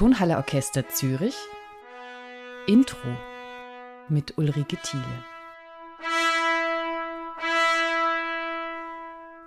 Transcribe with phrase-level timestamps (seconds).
[0.00, 1.36] Tonhalle Orchester Zürich
[2.66, 2.96] Intro
[4.08, 5.04] mit Ulrike Thiele.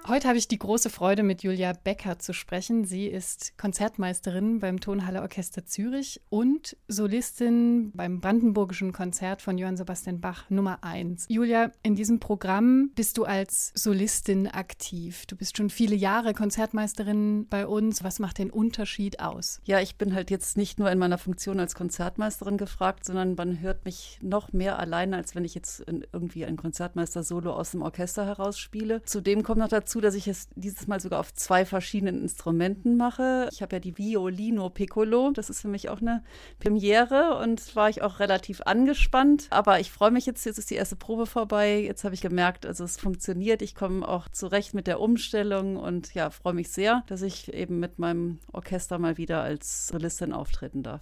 [0.06, 2.84] Heute habe ich die große Freude, mit Julia Becker zu sprechen.
[2.84, 10.20] Sie ist Konzertmeisterin beim Tonhalle Orchester Zürich und Solistin beim Brandenburgischen Konzert von Johann Sebastian
[10.20, 11.28] Bach Nummer 1.
[11.30, 15.26] Julia, in diesem Programm bist du als Solistin aktiv.
[15.26, 18.04] Du bist schon viele Jahre Konzertmeisterin bei uns.
[18.04, 19.62] Was macht den Unterschied aus?
[19.64, 23.62] Ja, ich bin halt jetzt nicht nur in meiner Funktion als Konzertmeisterin gefragt, sondern man
[23.62, 28.26] hört mich noch mehr alleine, als wenn ich jetzt irgendwie ein Konzertmeister-Solo aus dem Orchester
[28.26, 29.02] heraus spiele.
[29.04, 32.98] Zudem kommt noch dazu, dazu, dass ich es dieses Mal sogar auf zwei verschiedenen Instrumenten
[32.98, 33.48] mache.
[33.52, 35.32] Ich habe ja die Violino Piccolo.
[35.32, 36.24] Das ist für mich auch eine
[36.60, 39.48] Premiere und war ich auch relativ angespannt.
[39.52, 40.46] Aber ich freue mich jetzt.
[40.46, 41.80] Jetzt ist die erste Probe vorbei.
[41.80, 43.62] Jetzt habe ich gemerkt, also es funktioniert.
[43.62, 47.80] Ich komme auch zurecht mit der Umstellung und ja, freue mich sehr, dass ich eben
[47.80, 51.02] mit meinem Orchester mal wieder als Solistin auftreten darf.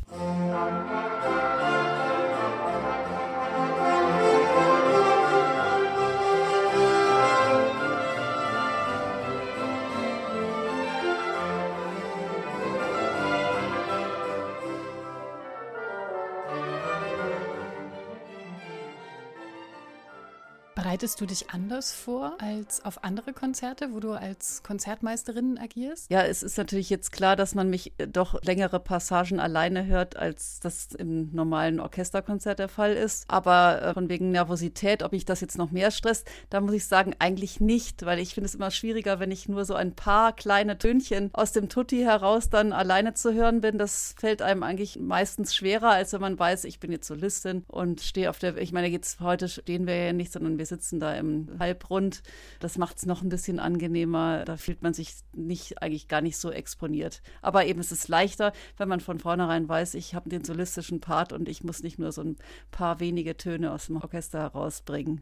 [20.92, 26.11] Bereitest du dich anders vor als auf andere Konzerte, wo du als Konzertmeisterin agierst?
[26.11, 30.17] Ja, es ist natürlich jetzt klar, dass man mich äh, doch längere Passagen alleine hört,
[30.17, 33.23] als das im normalen Orchesterkonzert der Fall ist.
[33.30, 36.86] Aber äh, von wegen Nervosität, ob ich das jetzt noch mehr stresst, da muss ich
[36.86, 40.36] sagen, eigentlich nicht, weil ich finde es immer schwieriger, wenn ich nur so ein paar
[40.36, 43.78] kleine Tönchen aus dem Tutti heraus dann alleine zu hören bin.
[43.78, 48.02] Das fällt einem eigentlich meistens schwerer, als wenn man weiß, ich bin jetzt Solistin und
[48.02, 51.16] stehe auf der, ich meine, jetzt heute stehen wir ja nicht, sondern wir sitzen da
[51.16, 52.24] im Halbrund.
[52.60, 54.44] Das macht es noch ein bisschen angenehmer.
[54.46, 57.22] Da fühlt man sich nicht, eigentlich gar nicht so exponiert.
[57.42, 61.34] Aber eben es ist leichter, wenn man von vornherein weiß, ich habe den solistischen Part
[61.34, 62.38] und ich muss nicht nur so ein
[62.72, 65.22] paar wenige Töne aus dem Orchester herausbringen.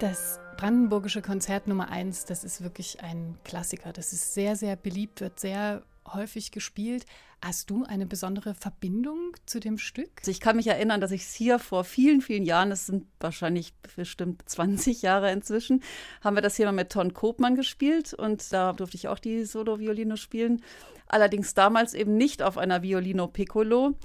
[0.00, 3.92] Das Brandenburgische Konzert Nummer 1, das ist wirklich ein Klassiker.
[3.92, 7.04] Das ist sehr, sehr beliebt, wird sehr häufig gespielt.
[7.44, 10.08] Hast du eine besondere Verbindung zu dem Stück?
[10.20, 13.08] Also ich kann mich erinnern, dass ich es hier vor vielen, vielen Jahren, das sind
[13.20, 15.82] wahrscheinlich bestimmt 20 Jahre inzwischen,
[16.22, 19.44] haben wir das hier mal mit Ton Kopmann gespielt und da durfte ich auch die
[19.44, 20.62] Solo-Violino spielen.
[21.08, 23.96] Allerdings damals eben nicht auf einer Violino Piccolo,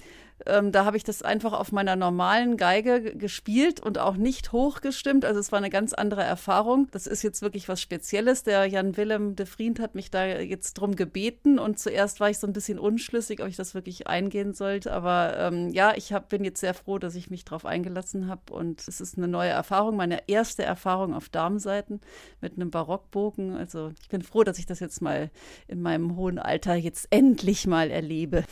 [0.46, 5.24] ähm, da habe ich das einfach auf meiner normalen Geige gespielt und auch nicht hochgestimmt.
[5.24, 6.88] Also es war eine ganz andere Erfahrung.
[6.92, 8.44] Das ist jetzt wirklich was Spezielles.
[8.44, 12.38] Der Jan Willem de Vriend hat mich da jetzt drum gebeten und zuerst war ich
[12.38, 14.92] so ein bisschen unschlüssig, ob ich das wirklich eingehen sollte.
[14.92, 18.54] Aber ähm, ja, ich hab, bin jetzt sehr froh, dass ich mich darauf eingelassen habe
[18.54, 22.02] und es ist eine neue Erfahrung, meine erste Erfahrung auf Darmseiten
[22.42, 23.56] mit einem Barockbogen.
[23.56, 25.32] Also ich bin froh, dass ich das jetzt mal
[25.70, 28.44] in meinem hohen Alter jetzt endlich mal erlebe.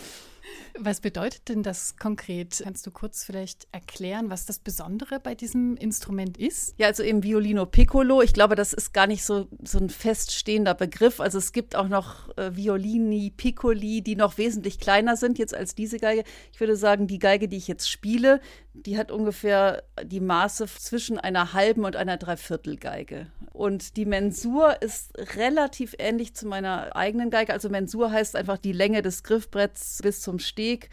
[0.78, 2.62] Was bedeutet denn das konkret?
[2.64, 6.76] Kannst du kurz vielleicht erklären, was das Besondere bei diesem Instrument ist?
[6.78, 8.22] Ja, also eben Violino Piccolo.
[8.22, 11.20] Ich glaube, das ist gar nicht so, so ein feststehender Begriff.
[11.20, 15.76] Also es gibt auch noch äh, Violini Piccoli, die noch wesentlich kleiner sind jetzt als
[15.76, 16.24] diese Geige.
[16.52, 18.42] Ich würde sagen, die Geige, die ich jetzt spiele,
[18.74, 23.28] die hat ungefähr die Maße zwischen einer halben und einer Dreiviertelgeige.
[23.52, 27.54] Und die Mensur ist relativ ähnlich zu meiner eigenen Geige.
[27.54, 30.90] Also Mensur heißt einfach die Länge des Griffbretts bis zum Steg.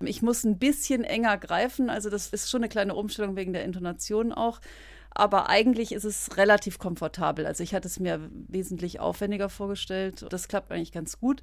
[0.00, 1.90] Ich muss ein bisschen enger greifen.
[1.90, 4.60] Also das ist schon eine kleine Umstellung wegen der Intonation auch.
[5.10, 7.46] Aber eigentlich ist es relativ komfortabel.
[7.46, 10.26] Also ich hatte es mir wesentlich aufwendiger vorgestellt.
[10.28, 11.40] Das klappt eigentlich ganz gut.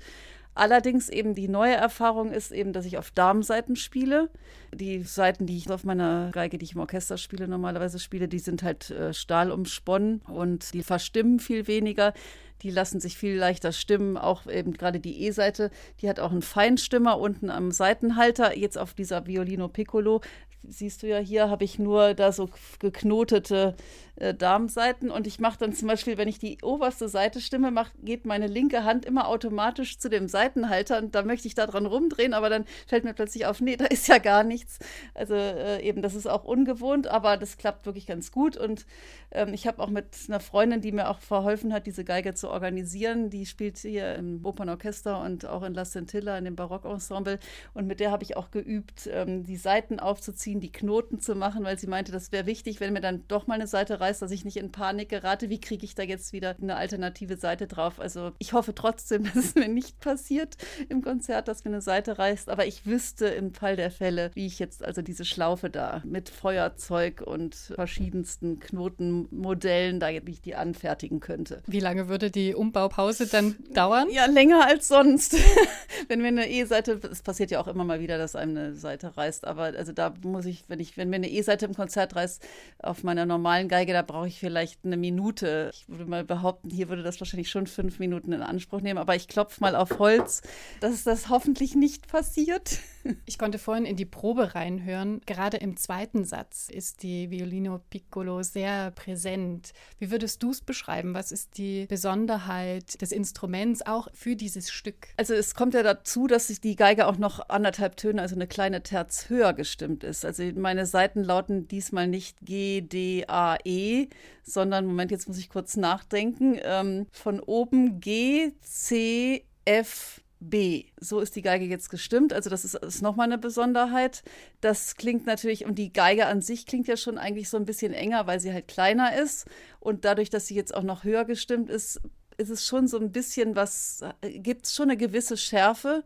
[0.54, 4.30] Allerdings eben die neue Erfahrung ist eben, dass ich auf Darmseiten spiele.
[4.74, 8.40] Die Seiten, die ich auf meiner Geige, die ich im Orchester spiele, normalerweise spiele, die
[8.40, 12.14] sind halt äh, stahlumsponnen und die verstimmen viel weniger.
[12.62, 14.18] Die lassen sich viel leichter stimmen.
[14.18, 15.72] Auch eben gerade die E-Seite,
[16.02, 18.58] die hat auch einen Feinstimmer unten am Seitenhalter.
[18.58, 20.22] Jetzt auf dieser Violino Piccolo
[20.64, 22.50] siehst du ja hier, habe ich nur da so
[22.80, 23.76] geknotete
[24.22, 25.10] äh, Darmseiten.
[25.10, 28.48] Und ich mache dann zum Beispiel, wenn ich die oberste Seite stimme, mach, geht meine
[28.48, 32.50] linke Hand immer automatisch zu dem Seitenhalter und da möchte ich da dran rumdrehen, aber
[32.50, 34.80] dann fällt mir plötzlich auf, nee, da ist ja gar nichts.
[35.16, 38.58] Also äh, eben, das ist auch ungewohnt, aber das klappt wirklich ganz gut.
[38.58, 38.86] Und
[39.32, 42.50] ähm, ich habe auch mit einer Freundin, die mir auch verholfen hat, diese Geige zu
[42.50, 47.40] organisieren, die spielt hier im Opernorchester und auch in La Scintilla in dem Barockensemble.
[47.74, 51.64] Und mit der habe ich auch geübt, ähm, die Seiten aufzuziehen, die Knoten zu machen,
[51.64, 54.32] weil sie meinte, das wäre wichtig, wenn mir dann doch mal eine Seite reißt, dass
[54.32, 55.50] ich nicht in Panik gerate.
[55.50, 58.00] Wie kriege ich da jetzt wieder eine alternative Seite drauf?
[58.00, 60.58] Also ich hoffe trotzdem, dass es mir nicht passiert
[60.90, 64.46] im Konzert, dass mir eine Seite reißt, aber ich wüsste im Fall der Fälle, wie
[64.46, 70.56] ich jetzt also diese Schlaufe da mit Feuerzeug und verschiedensten Knotenmodellen da wie ich die
[70.56, 71.62] anfertigen könnte.
[71.68, 74.10] Wie lange würde die Umbaupause dann dauern?
[74.12, 75.36] Ja, länger als sonst.
[76.08, 79.16] wenn mir eine E-Seite, es passiert ja auch immer mal wieder, dass einem eine Seite
[79.16, 82.44] reißt, aber also da muss ich, wenn ich, wenn mir eine E-Seite im Konzert reißt,
[82.80, 85.70] auf meiner normalen Geige, da brauche ich vielleicht eine Minute.
[85.72, 89.16] Ich würde mal behaupten, hier würde das wahrscheinlich schon fünf Minuten in Anspruch nehmen, aber
[89.16, 90.42] ich klopfe mal auf Holz,
[90.80, 92.80] dass das hoffentlich nicht passiert.
[93.26, 95.22] Ich konnte vorhin in die Probe reinhören.
[95.26, 99.74] Gerade im zweiten Satz ist die Violino Piccolo sehr präsent.
[99.98, 101.16] Wie würdest du es beschreiben?
[101.16, 105.08] Was ist die Besonderheit des Instruments auch für dieses Stück?
[105.18, 108.84] Also es kommt ja dazu, dass die Geige auch noch anderthalb Töne, also eine kleine
[108.84, 110.24] Terz höher gestimmt ist.
[110.32, 114.08] Also meine Seiten lauten diesmal nicht G, D, A, E,
[114.44, 120.86] sondern, Moment, jetzt muss ich kurz nachdenken, ähm, von oben G, C, F, B.
[121.02, 122.32] So ist die Geige jetzt gestimmt.
[122.32, 124.24] Also das ist, ist nochmal eine Besonderheit.
[124.62, 127.92] Das klingt natürlich, und die Geige an sich klingt ja schon eigentlich so ein bisschen
[127.92, 129.46] enger, weil sie halt kleiner ist.
[129.82, 132.00] Und dadurch, dass sie jetzt auch noch höher gestimmt ist,
[132.38, 136.06] ist es schon so ein bisschen was, gibt es schon eine gewisse Schärfe.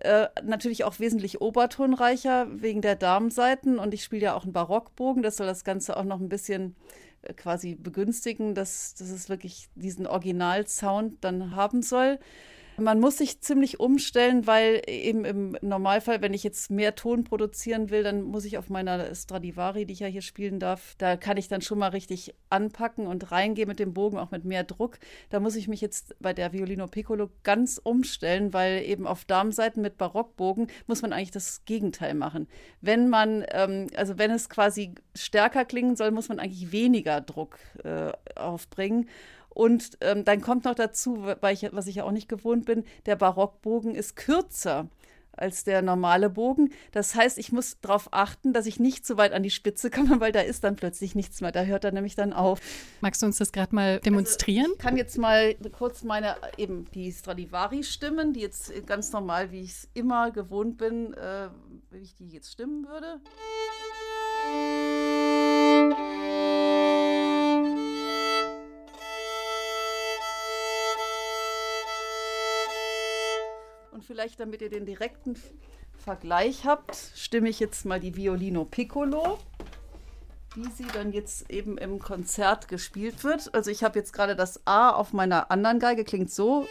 [0.00, 3.78] Äh, natürlich auch wesentlich obertonreicher wegen der Darmseiten.
[3.78, 5.22] Und ich spiele ja auch einen Barockbogen.
[5.22, 6.74] Das soll das Ganze auch noch ein bisschen
[7.22, 12.18] äh, quasi begünstigen, dass, dass es wirklich diesen Originalsound dann haben soll.
[12.76, 17.90] Man muss sich ziemlich umstellen, weil eben im Normalfall, wenn ich jetzt mehr Ton produzieren
[17.90, 21.36] will, dann muss ich auf meiner Stradivari, die ich ja hier spielen darf, da kann
[21.36, 24.98] ich dann schon mal richtig anpacken und reingehen mit dem Bogen, auch mit mehr Druck.
[25.28, 29.82] Da muss ich mich jetzt bei der Violino Piccolo ganz umstellen, weil eben auf Darmseiten
[29.82, 32.48] mit Barockbogen muss man eigentlich das Gegenteil machen.
[32.80, 37.58] Wenn man, ähm, also wenn es quasi stärker klingen soll, muss man eigentlich weniger Druck
[37.84, 39.08] äh, aufbringen.
[39.50, 42.84] Und ähm, dann kommt noch dazu, weil ich, was ich ja auch nicht gewohnt bin,
[43.06, 44.88] der Barockbogen ist kürzer
[45.40, 46.72] als der normale Bogen.
[46.92, 50.20] Das heißt, ich muss darauf achten, dass ich nicht so weit an die Spitze komme,
[50.20, 51.52] weil da ist dann plötzlich nichts mehr.
[51.52, 52.60] Da hört er nämlich dann auf.
[53.00, 54.66] Magst du uns das gerade mal demonstrieren?
[54.66, 59.50] Also ich kann jetzt mal kurz meine, eben die Stradivari stimmen, die jetzt ganz normal,
[59.50, 61.48] wie ich es immer gewohnt bin, äh,
[61.90, 63.20] wie ich die jetzt stimmen würde.
[74.10, 75.36] Vielleicht, damit ihr den direkten
[75.96, 79.38] Vergleich habt, stimme ich jetzt mal die Violino Piccolo,
[80.56, 83.54] wie sie dann jetzt eben im Konzert gespielt wird.
[83.54, 86.66] Also ich habe jetzt gerade das A auf meiner anderen Geige, klingt so.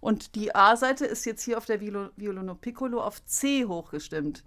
[0.00, 4.42] Und die A-Seite ist jetzt hier auf der Violino Piccolo auf C hochgestimmt.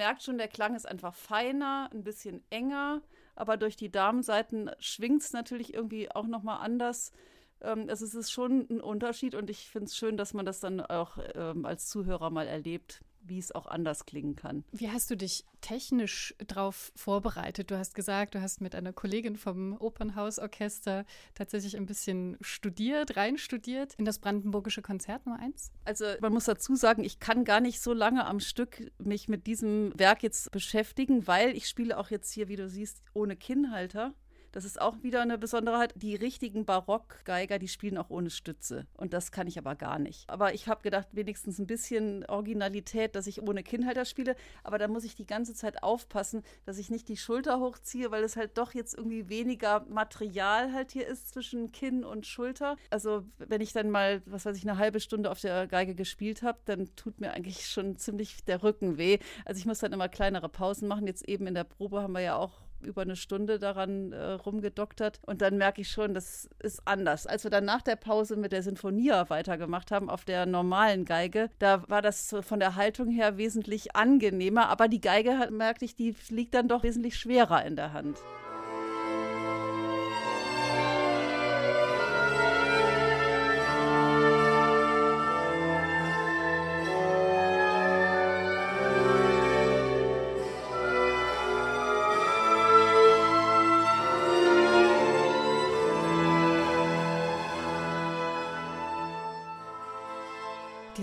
[0.00, 3.02] Merkt schon, der Klang ist einfach feiner, ein bisschen enger,
[3.36, 7.12] aber durch die Damenseiten schwingt es natürlich irgendwie auch nochmal anders.
[7.60, 10.58] Ähm, also es ist schon ein Unterschied und ich finde es schön, dass man das
[10.58, 14.64] dann auch ähm, als Zuhörer mal erlebt wie es auch anders klingen kann.
[14.72, 17.70] Wie hast du dich technisch darauf vorbereitet?
[17.70, 23.94] Du hast gesagt, du hast mit einer Kollegin vom Opernhausorchester tatsächlich ein bisschen studiert, reinstudiert
[23.94, 25.72] in das Brandenburgische Konzert Nummer 1.
[25.84, 29.46] Also man muss dazu sagen, ich kann gar nicht so lange am Stück mich mit
[29.46, 34.12] diesem Werk jetzt beschäftigen, weil ich spiele auch jetzt hier, wie du siehst, ohne Kinnhalter.
[34.52, 35.92] Das ist auch wieder eine Besonderheit.
[35.96, 38.86] Die richtigen Barockgeiger, die spielen auch ohne Stütze.
[38.94, 40.28] Und das kann ich aber gar nicht.
[40.28, 44.34] Aber ich habe gedacht, wenigstens ein bisschen Originalität, dass ich ohne Kinnhalter spiele.
[44.64, 48.24] Aber da muss ich die ganze Zeit aufpassen, dass ich nicht die Schulter hochziehe, weil
[48.24, 52.76] es halt doch jetzt irgendwie weniger Material halt hier ist zwischen Kinn und Schulter.
[52.90, 56.42] Also wenn ich dann mal, was weiß ich, eine halbe Stunde auf der Geige gespielt
[56.42, 59.18] habe, dann tut mir eigentlich schon ziemlich der Rücken weh.
[59.44, 61.06] Also ich muss dann immer kleinere Pausen machen.
[61.06, 65.20] Jetzt eben in der Probe haben wir ja auch über eine Stunde daran äh, rumgedoktert
[65.26, 67.26] und dann merke ich schon, das ist anders.
[67.26, 71.50] Als wir dann nach der Pause mit der Sinfonia weitergemacht haben auf der normalen Geige,
[71.58, 76.14] da war das von der Haltung her wesentlich angenehmer, aber die Geige, merkte ich, die
[76.28, 78.18] liegt dann doch wesentlich schwerer in der Hand.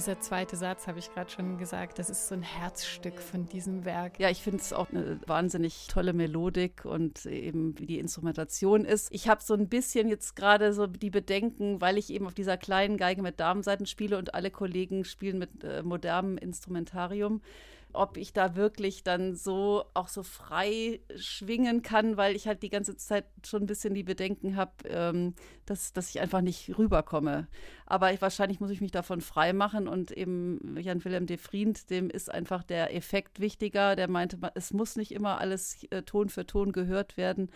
[0.07, 3.83] Dieser zweite Satz, habe ich gerade schon gesagt, das ist so ein Herzstück von diesem
[3.83, 4.17] Werk.
[4.21, 9.09] Ja, ich finde es auch eine wahnsinnig tolle Melodik und eben wie die Instrumentation ist.
[9.11, 12.55] Ich habe so ein bisschen jetzt gerade so die Bedenken, weil ich eben auf dieser
[12.55, 17.41] kleinen Geige mit Damenseiten spiele und alle Kollegen spielen mit äh, modernem Instrumentarium
[17.93, 22.69] ob ich da wirklich dann so auch so frei schwingen kann, weil ich halt die
[22.69, 25.33] ganze Zeit schon ein bisschen die Bedenken habe, ähm,
[25.65, 27.47] dass, dass ich einfach nicht rüberkomme.
[27.89, 31.89] Aber ich, wahrscheinlich muss ich mich davon frei machen und eben Jan Willem de Vriend,
[31.89, 33.95] dem ist einfach der Effekt wichtiger.
[33.95, 37.49] Der meinte, es muss nicht immer alles äh, Ton für Ton gehört werden.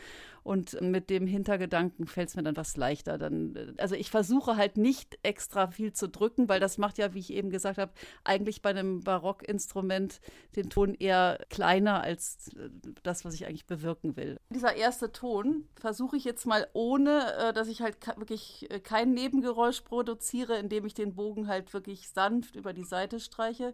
[0.43, 3.17] Und mit dem Hintergedanken fällt es mir dann was leichter.
[3.17, 7.13] Dann, äh, also ich versuche halt nicht extra viel zu drücken, weil das macht ja,
[7.13, 7.91] wie ich eben gesagt habe,
[8.23, 10.21] eigentlich bei einem Barockinstrument
[10.55, 12.69] den Ton eher kleiner als äh,
[13.03, 14.37] das, was ich eigentlich bewirken will.
[14.49, 19.81] Dieser erste Ton versuche ich jetzt mal ohne, äh, dass ich halt wirklich kein Nebengeräusch
[19.81, 20.20] produziere,
[20.59, 23.73] indem ich den Bogen halt wirklich sanft über die Seite streiche.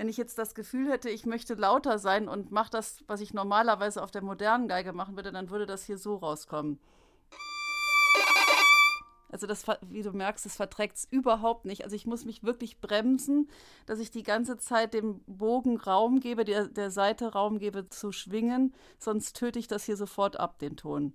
[0.00, 3.34] wenn ich jetzt das Gefühl hätte, ich möchte lauter sein und mache das, was ich
[3.34, 6.80] normalerweise auf der modernen Geige machen würde, dann würde das hier so rauskommen.
[9.30, 11.84] Also das, wie du merkst, das verträgt es überhaupt nicht.
[11.84, 13.50] Also ich muss mich wirklich bremsen,
[13.84, 18.10] dass ich die ganze Zeit dem Bogen Raum gebe, der, der Seite Raum gebe zu
[18.10, 21.12] schwingen, sonst töte ich das hier sofort ab, den Ton.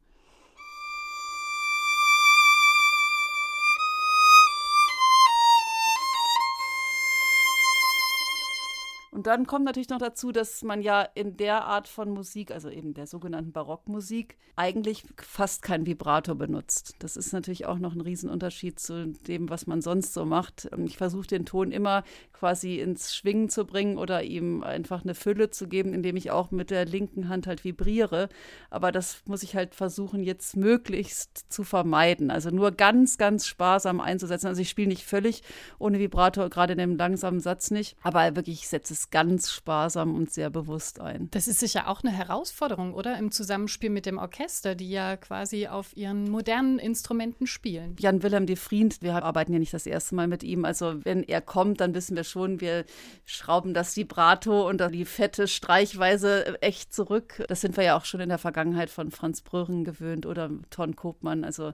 [9.26, 12.94] Dann kommt natürlich noch dazu, dass man ja in der Art von Musik, also eben
[12.94, 16.96] der sogenannten Barockmusik, eigentlich fast kein Vibrato benutzt.
[17.00, 20.70] Das ist natürlich auch noch ein Riesenunterschied zu dem, was man sonst so macht.
[20.86, 22.04] Ich versuche den Ton immer
[22.34, 26.52] quasi ins Schwingen zu bringen oder ihm einfach eine Fülle zu geben, indem ich auch
[26.52, 28.30] mit der linken Hand halt vibriere.
[28.70, 32.30] Aber das muss ich halt versuchen, jetzt möglichst zu vermeiden.
[32.30, 34.48] Also nur ganz, ganz sparsam einzusetzen.
[34.48, 35.42] Also ich spiele nicht völlig
[35.80, 37.98] ohne Vibrato, gerade in dem langsamen Satz nicht.
[38.04, 41.30] Aber wirklich, ich setze es ganz sparsam und sehr bewusst ein.
[41.32, 43.18] Das ist sicher auch eine Herausforderung, oder?
[43.18, 47.96] Im Zusammenspiel mit dem Orchester, die ja quasi auf ihren modernen Instrumenten spielen.
[47.98, 50.66] Jan Willem de Vriend, wir arbeiten ja nicht das erste Mal mit ihm.
[50.66, 52.84] Also wenn er kommt, dann wissen wir schon, wir
[53.24, 57.42] schrauben das Vibrato und die fette Streichweise echt zurück.
[57.48, 60.98] Das sind wir ja auch schon in der Vergangenheit von Franz Bröhren gewöhnt oder Ton
[60.98, 61.46] Kopmann.
[61.46, 61.72] Also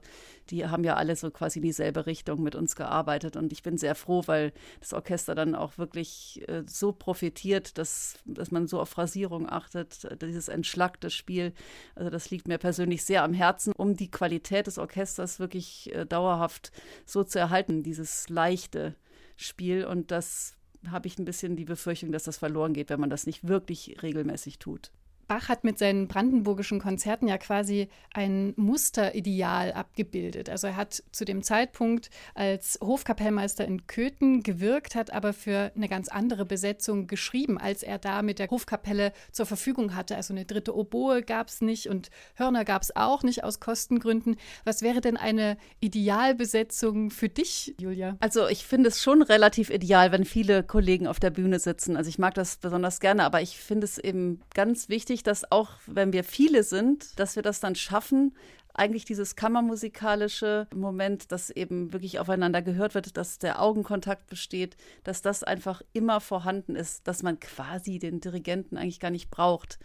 [0.52, 3.36] die haben ja alle so quasi in dieselbe Richtung mit uns gearbeitet.
[3.36, 7.78] Und ich bin sehr froh, weil das Orchester dann auch wirklich äh, so profitiert profitiert,
[7.78, 11.54] dass, dass man so auf Phrasierung achtet, dieses entschlackte Spiel.
[11.96, 16.06] Also das liegt mir persönlich sehr am Herzen, um die Qualität des Orchesters wirklich äh,
[16.06, 16.72] dauerhaft
[17.06, 18.96] so zu erhalten, dieses leichte
[19.38, 19.86] Spiel.
[19.86, 20.58] Und das
[20.90, 23.98] habe ich ein bisschen die Befürchtung, dass das verloren geht, wenn man das nicht wirklich
[24.04, 24.92] regelmäßig tut.
[25.32, 30.50] Bach hat mit seinen brandenburgischen Konzerten ja quasi ein Musterideal abgebildet.
[30.50, 35.88] Also er hat zu dem Zeitpunkt als Hofkapellmeister in Köthen gewirkt, hat aber für eine
[35.88, 40.18] ganz andere Besetzung geschrieben, als er da mit der Hofkapelle zur Verfügung hatte.
[40.18, 44.36] Also eine dritte Oboe gab es nicht und Hörner gab es auch nicht aus Kostengründen.
[44.66, 48.18] Was wäre denn eine Idealbesetzung für dich, Julia?
[48.20, 51.96] Also ich finde es schon relativ ideal, wenn viele Kollegen auf der Bühne sitzen.
[51.96, 55.52] Also ich mag das besonders gerne, aber ich finde es eben ganz wichtig, wichtig, dass
[55.52, 58.34] auch wenn wir viele sind, dass wir das dann schaffen,
[58.74, 65.22] eigentlich dieses kammermusikalische Moment, dass eben wirklich aufeinander gehört wird, dass der Augenkontakt besteht, dass
[65.22, 69.78] das einfach immer vorhanden ist, dass man quasi den Dirigenten eigentlich gar nicht braucht.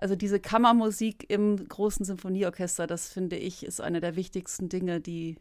[0.00, 5.36] Also diese Kammermusik im großen Symphonieorchester, das finde ich, ist eine der wichtigsten Dinge, die,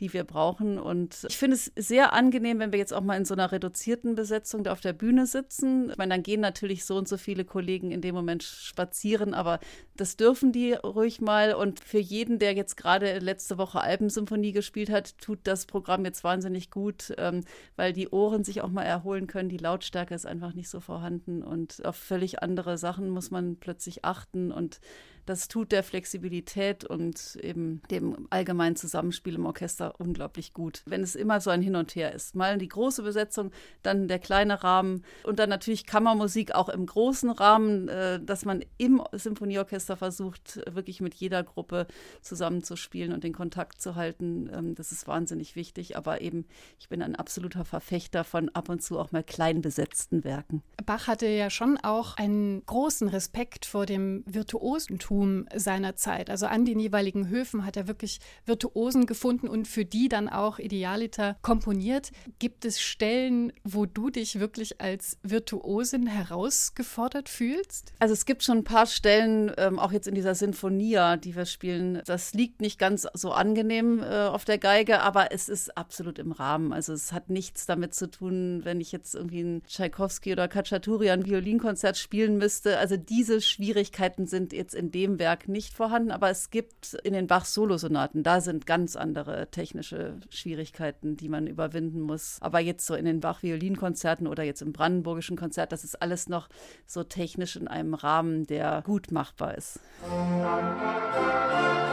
[0.00, 0.80] die wir brauchen.
[0.80, 4.16] Und ich finde es sehr angenehm, wenn wir jetzt auch mal in so einer reduzierten
[4.16, 5.90] Besetzung da auf der Bühne sitzen.
[5.90, 9.60] Ich meine, dann gehen natürlich so und so viele Kollegen in dem Moment spazieren, aber
[9.96, 11.54] das dürfen die ruhig mal.
[11.54, 16.24] Und für jeden, der jetzt gerade letzte Woche Alpensymphonie gespielt hat, tut das Programm jetzt
[16.24, 17.42] wahnsinnig gut, ähm,
[17.76, 19.48] weil die Ohren sich auch mal erholen können.
[19.48, 23.99] Die Lautstärke ist einfach nicht so vorhanden und auf völlig andere Sachen muss man plötzlich
[24.02, 24.80] achten und
[25.26, 30.82] das tut der Flexibilität und eben dem allgemeinen Zusammenspiel im Orchester unglaublich gut.
[30.86, 32.34] Wenn es immer so ein Hin und Her ist.
[32.34, 33.50] Mal die große Besetzung,
[33.82, 38.64] dann der kleine Rahmen und dann natürlich Kammermusik auch im großen Rahmen, äh, dass man
[38.78, 41.86] im Symphonieorchester versucht, wirklich mit jeder Gruppe
[42.22, 44.50] zusammenzuspielen und den Kontakt zu halten.
[44.52, 45.96] Ähm, das ist wahnsinnig wichtig.
[45.96, 46.46] Aber eben,
[46.78, 50.62] ich bin ein absoluter Verfechter von ab und zu auch mal klein besetzten Werken.
[50.84, 55.09] Bach hatte ja schon auch einen großen Respekt vor dem Virtuosentum
[55.54, 56.30] seiner Zeit.
[56.30, 60.58] Also an den jeweiligen Höfen hat er wirklich Virtuosen gefunden und für die dann auch
[60.58, 62.12] Idealiter komponiert.
[62.38, 67.92] Gibt es Stellen, wo du dich wirklich als Virtuosin herausgefordert fühlst?
[67.98, 71.46] Also es gibt schon ein paar Stellen, ähm, auch jetzt in dieser Sinfonia, die wir
[71.46, 72.02] spielen.
[72.06, 76.32] Das liegt nicht ganz so angenehm äh, auf der Geige, aber es ist absolut im
[76.32, 76.72] Rahmen.
[76.72, 81.26] Also es hat nichts damit zu tun, wenn ich jetzt irgendwie ein Tchaikovsky oder Khachaturian
[81.26, 82.78] Violinkonzert spielen müsste.
[82.78, 87.26] Also diese Schwierigkeiten sind jetzt in dem Werk nicht vorhanden, aber es gibt in den
[87.26, 92.38] Bach-Solosonaten, da sind ganz andere technische Schwierigkeiten, die man überwinden muss.
[92.40, 96.48] Aber jetzt so in den Bach-Violinkonzerten oder jetzt im Brandenburgischen Konzert, das ist alles noch
[96.86, 99.80] so technisch in einem Rahmen, der gut machbar ist.
[100.08, 101.89] Musik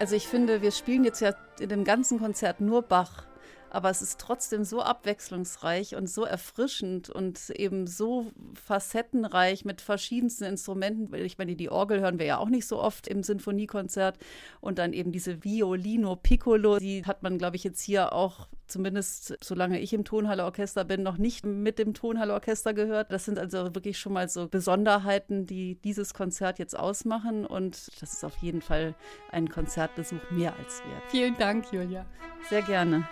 [0.00, 3.27] Also ich finde, wir spielen jetzt ja in dem ganzen Konzert nur Bach
[3.70, 10.44] aber es ist trotzdem so abwechslungsreich und so erfrischend und eben so facettenreich mit verschiedensten
[10.44, 11.14] Instrumenten.
[11.14, 14.18] Ich meine, die Orgel hören wir ja auch nicht so oft im Sinfoniekonzert
[14.60, 19.36] und dann eben diese Violino Piccolo, die hat man, glaube ich, jetzt hier auch zumindest
[19.42, 23.10] solange ich im Tonhalleorchester bin, noch nicht mit dem Tonhalleorchester gehört.
[23.12, 28.12] Das sind also wirklich schon mal so Besonderheiten, die dieses Konzert jetzt ausmachen und das
[28.12, 28.94] ist auf jeden Fall
[29.32, 31.02] ein Konzertbesuch mehr als wert.
[31.10, 32.06] Vielen Dank, Julia.
[32.48, 33.08] Sehr gerne.